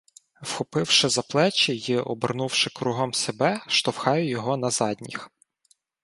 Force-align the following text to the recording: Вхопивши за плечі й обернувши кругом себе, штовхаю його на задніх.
Вхопивши 0.41 1.09
за 1.09 1.21
плечі 1.21 1.73
й 1.75 1.95
обернувши 1.97 2.69
кругом 2.69 3.13
себе, 3.13 3.63
штовхаю 3.67 4.29
його 4.29 4.57
на 4.57 4.69
задніх. 4.69 5.29